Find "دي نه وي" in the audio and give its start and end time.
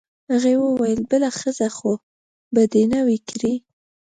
2.71-3.17